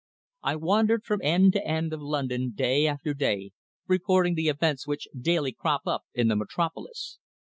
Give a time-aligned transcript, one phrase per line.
[0.41, 3.51] I wandered from end to end of London day after day,
[3.85, 7.19] reporting the events which daily crop up in the Metropolis.